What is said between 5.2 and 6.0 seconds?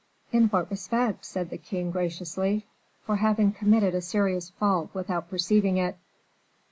perceiving it."